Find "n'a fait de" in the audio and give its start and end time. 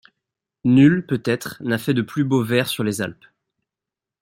1.63-2.01